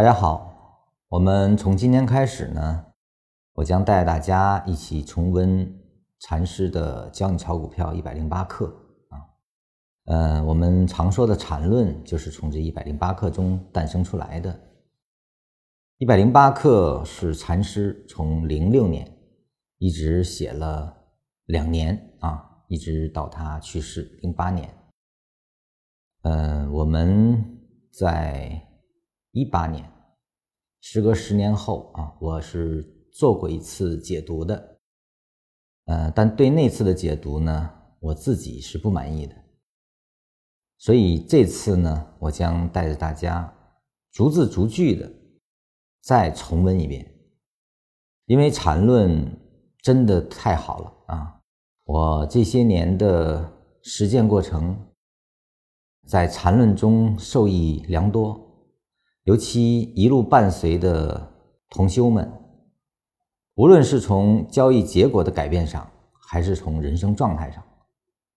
[0.00, 2.86] 大家好，我们从今天开始呢，
[3.52, 5.78] 我将带大家一起重温
[6.20, 8.64] 禅师的《教你炒股票一百零八课》
[9.14, 9.20] 啊。
[10.06, 14.58] 呃，我们常说的禅论就是从这一百零八课中诞生出来的。
[15.98, 19.06] 一百零八课是禅师从零六年
[19.76, 20.96] 一直写了
[21.44, 24.74] 两年啊，一直到他去世零八年。
[26.22, 27.60] 嗯，我们
[27.92, 28.66] 在。
[29.32, 29.88] 一八年，
[30.80, 32.82] 时隔十年后啊，我是
[33.12, 34.80] 做过一次解读的，
[35.84, 37.70] 呃，但对那次的解读呢，
[38.00, 39.36] 我自己是不满意的，
[40.78, 43.56] 所以这次呢，我将带着大家
[44.10, 45.08] 逐字逐句的
[46.00, 47.08] 再重温一遍，
[48.26, 49.38] 因为禅论
[49.80, 51.40] 真的太好了啊！
[51.84, 54.76] 我这些年的实践过程，
[56.08, 58.49] 在禅论中受益良多。
[59.30, 61.32] 尤其一路伴随的
[61.68, 62.28] 同修们，
[63.54, 65.88] 无论是从交易结果的改变上，
[66.28, 67.62] 还是从人生状态上，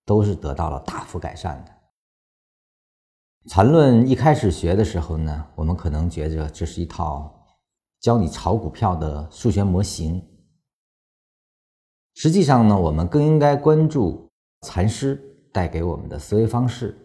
[0.05, 1.71] 都是得到了大幅改善的。
[3.49, 7.43] 禅论一开始学的时候呢，我们可能觉着这是一套
[7.99, 10.23] 教你炒股票的数学模型。
[12.13, 14.29] 实际上呢，我们更应该关注
[14.61, 15.19] 禅师
[15.51, 16.95] 带给我们的思维方式，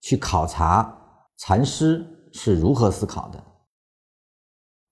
[0.00, 2.06] 去考察禅师。
[2.32, 3.44] 是如何思考的？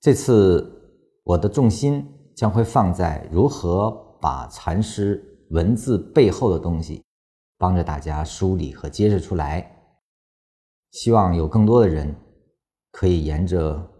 [0.00, 7.04] 这次我的重心将会放在如何把禅师文字背后的东西
[7.58, 9.76] 帮着大家梳理和揭示出来。
[10.92, 12.14] 希望有更多的人
[12.90, 13.90] 可以沿着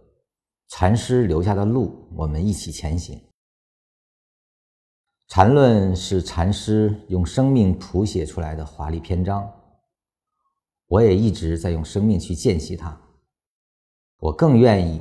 [0.68, 3.20] 禅师留下的路，我们一起前行。
[5.28, 9.48] 禅论是禅师用生命谱写出来的华丽篇章，
[10.88, 13.00] 我也一直在用生命去见习它。
[14.20, 15.00] 我更愿意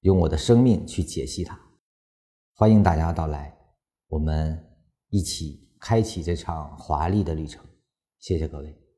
[0.00, 1.58] 用我的生命去解析它。
[2.52, 3.56] 欢迎大家到来，
[4.08, 4.62] 我们
[5.08, 7.64] 一起开启这场华丽的旅程。
[8.18, 8.89] 谢谢各位。